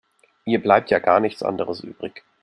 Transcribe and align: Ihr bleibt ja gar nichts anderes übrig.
Ihr 0.45 0.59
bleibt 0.63 0.89
ja 0.89 0.97
gar 0.97 1.19
nichts 1.19 1.43
anderes 1.43 1.81
übrig. 1.81 2.23